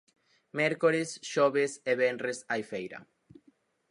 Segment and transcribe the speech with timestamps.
[0.59, 2.99] Mércores, xoves e venres hai feira